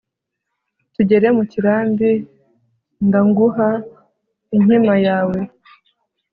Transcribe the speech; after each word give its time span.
tugere 0.93 1.27
mu 1.37 1.43
kirambi 1.51 2.11
ndnguha 3.05 3.69
inkima 4.55 4.93
yawe 5.05 5.39